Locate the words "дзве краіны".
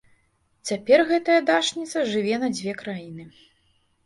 2.57-3.29